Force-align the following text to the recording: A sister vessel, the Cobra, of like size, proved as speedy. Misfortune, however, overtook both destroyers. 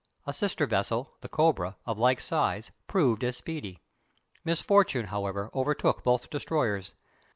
A 0.25 0.33
sister 0.33 0.65
vessel, 0.65 1.13
the 1.21 1.29
Cobra, 1.29 1.77
of 1.85 1.99
like 1.99 2.19
size, 2.19 2.71
proved 2.87 3.23
as 3.23 3.37
speedy. 3.37 3.81
Misfortune, 4.43 5.05
however, 5.09 5.51
overtook 5.53 6.03
both 6.03 6.31
destroyers. 6.31 6.93